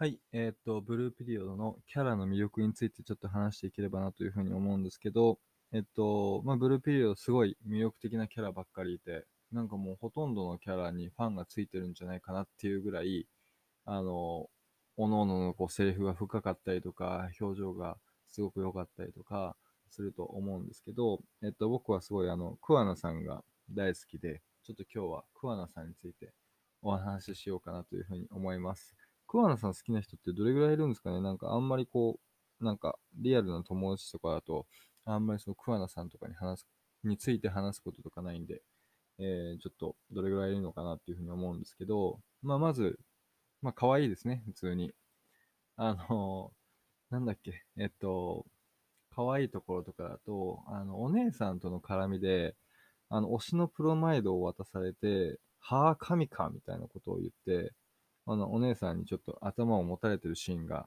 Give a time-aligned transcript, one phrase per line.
[0.00, 5.40] はい、えーと、ブルーピリオドのキャラの魅力についてちょっと話していければなというふうに思うんですけど、
[5.72, 13.26] えっと、まあ、ブルーピリオドすごい魅力的なキャラばっかりいて、なんかもうほとんどのキャラにファンがついてるんじゃないかなっていうぐらい、
[13.86, 14.48] あの、
[14.96, 17.96] 各々のこうセリフが深かったりとか、表情が
[18.28, 19.56] すごく良かったりとか
[19.90, 26.34] すると思うんですけど、えっと、僕はすごいあの、桑名さんが大好きで、ちょっと今日は桑名さんについて
[26.82, 28.94] お話ししようかなというふうに思います。
[29.28, 31.20] 桑名さん好きな人ってどれぐらいいるんですかね？
[31.20, 32.18] なんかあんまりこ
[32.60, 34.66] う、なんかリアルな友達とかだと、
[35.04, 36.66] あんまりその桑名さんとかに話す、
[37.04, 38.62] について話すこととかないんで、
[39.18, 42.98] えー、ちょっとどれぐらいいるのかなっていうふうに思うんですけど、まあまず、
[43.60, 44.92] まあ可愛いですね、普通に。
[45.76, 48.46] あのー、なんだっけ、えっと、
[49.14, 52.56] 可愛いところとかだと、あの、お姉さんとの絡みで、
[53.10, 57.72] あの、推しのプロマイドを渡されて、はあ、神か、みたいなことを言って、
[58.30, 60.86] あの、お姉さんにちょっと頭を持たれてるシーンが、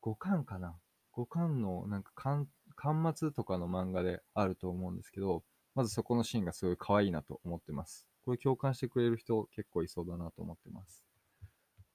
[0.00, 0.78] 5巻かな
[1.12, 2.48] ?5 巻の、なんか、巻
[3.14, 8.08] 末とかの漫画であると思うんですけど、まずそこのシーンがすごい可愛いなと思ってます。
[8.24, 11.04] これ共感してくれる人結構いそうだなと思ってます。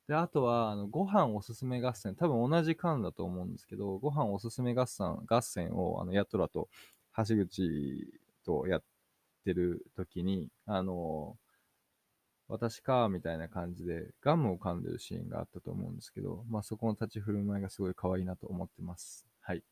[0.07, 6.69] で、あとは、あの、ご飯おすすめ合戦、多分同じ巻だと思うんですけど、ご飯おすすめ合戦、合戦を、あの、ヤトラと
[7.17, 8.07] 橋口
[8.45, 8.83] とやっ
[9.45, 11.37] てる時に、あの、
[12.53, 19.25] 私か、みたいな感じで、ガムを噛んでるシーンがあったと思うんですけど、まあそこの立ち振る舞いがすごい可愛いなと思ってます。
[19.41, 19.61] はい。
[19.61, 19.63] ち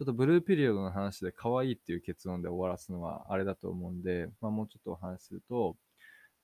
[0.00, 5.76] ょっとブルーピリオドの話で可愛いっていう結論で終わらすのはあれだと思うんで、まあもうちょっとお話しすると、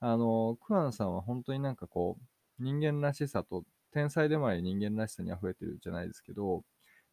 [0.01, 6.63] あの、桑名さんは本当になんかこう、人間らしさと、天才でもあり人間らしさに溢れてるじゃないですけど、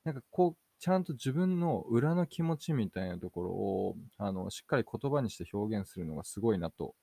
[0.05, 6.95] なんかこう、ちゃんと自分の裏の気持ちみたいなところを、あの、しっかり言葉にして表現するのがすごいなと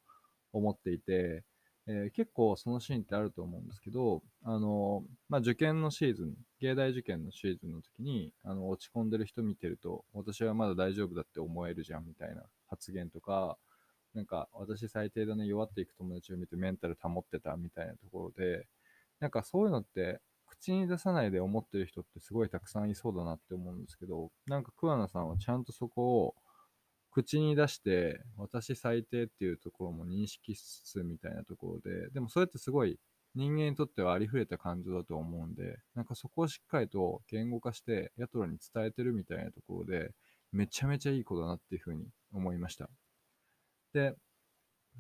[0.54, 1.44] 思っていて、
[1.88, 13.58] えー、結構そのシーンってあると思うんですけど、あの、まあ、受験のシーズン、芸大受験のシーズンの時に、あの、落ち込んでる人見てると、私はまだ大丈夫だって思えるじゃんみたいな発言とか、
[14.16, 18.66] なんか、私最低だね、弱っていく友達を見てメンタル保ってたみたいなところで、
[19.20, 26.36] なんかそういうのって、口に出さないで思ってる人ってすごいたくさんいそうだなって思うんですけど、なんか桑名さんはちゃんとそこを
[27.16, 33.00] 口に出して、私最低っていうところも認識しつつみたいなところで、でもそれってすごい
[33.36, 40.12] 人間にとってはありふれた感情だと思うんで、なんかそこをしっかりと言語化してヤトラに伝えてるみたいなところで、
[40.52, 42.90] めちゃめちゃいい子だなっていうふうに思いました。
[43.94, 44.14] で、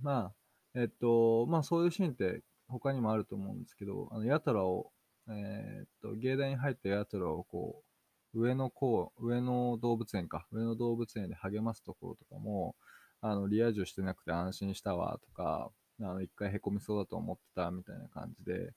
[0.01, 0.33] まあ、
[0.73, 4.93] えっと、まあそういうシーンって他にもあると思うんですけど、あの、ヤトラを、
[5.27, 7.94] えー、っと、芸大に入ったヤトラをこう、
[8.35, 12.75] 上野こう、上野動物園か、上野動物園で励ますところとかも、
[13.21, 18.73] あの、リア充してなくて安心したわとか、あの、一回凹みそうだと思ってたみたいな感じで、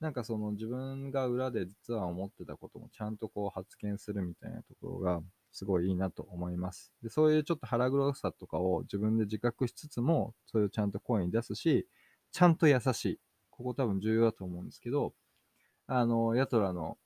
[0.00, 5.22] なんかその自分が裏で実は思ってたこともちゃんとこう発言するみたいなところが、
[5.52, 6.92] すごいいいなと思います。
[7.02, 11.86] で、そういうちょっと腹黒さとかを自分で自覚しつつも、それをちゃんと声に出すし、
[12.32, 13.20] ちゃんと優しい。
[13.50, 15.14] ここ多分重要だと思うんですけど、
[15.86, 16.96] あの、ヤトラの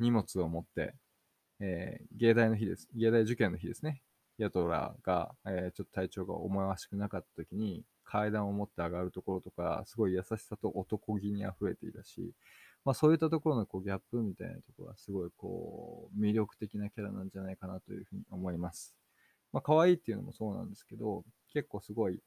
[0.00, 0.94] 荷物を持って、
[1.64, 2.88] えー、芸大の日です。
[2.92, 4.02] 芸大受験の日ですね。
[4.36, 12.32] ヤトラが、えー、ちょっと体調が思わしくなかった時に、階段を持って上がるところとか、すごい優しさと男気に溢れていたし、
[12.84, 18.96] まあ、そういったところのこうギャップみたいなところはすごいこう魅力的なキャラなんじゃないかなというふうに思います。
[19.52, 21.22] まあ、可愛いっていうのもそうなんですけど、
[21.52, 22.18] 結構すごい、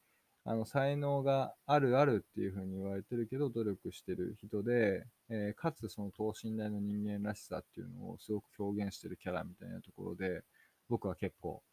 [0.48, 10.44] あの、才能があるあるっていうふうに言われてるけど、努力してる人で、えー、かつその等身大の人間らしさっていうのをすごく表現してるキャラみたいなところで、
[10.88, 11.64] 僕は結構好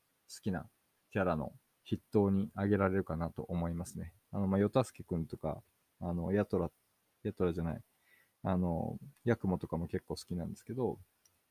[0.43, 0.65] きな
[1.13, 1.53] キャラの
[1.87, 4.15] 筆頭に挙げられるかなと思いますね。
[4.31, 5.63] あの、まあ、ヨタスケくんとか、
[6.01, 6.71] あの、ヤトラ、
[7.25, 7.81] ヤトラじゃない、
[8.43, 10.99] あの、ヤクモとかも結構好きなんですけど、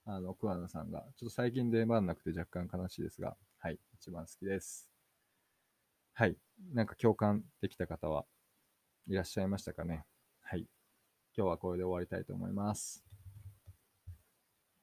[0.05, 4.91] あの、桑名さんが、ちょっと最近出番なくて若干悲しいですが、はい、一番好きです。
[6.21, 6.37] はい、
[6.75, 8.25] なんか共感できた方は
[9.09, 10.05] いらっしゃいましたかね。
[10.43, 10.67] はい。
[11.35, 13.03] 今日はこれで終わりたいと思います。